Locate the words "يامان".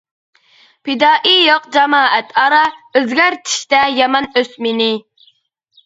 4.01-4.33